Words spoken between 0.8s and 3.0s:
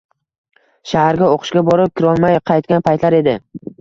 shaharga oʼqishga borib kirolmay qaytgan